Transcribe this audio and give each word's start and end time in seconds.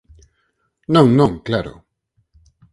Non, 0.95 1.07
non, 1.19 1.31
claro. 1.47 1.73